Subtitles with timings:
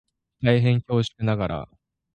[0.41, 1.69] 大変恐縮ながら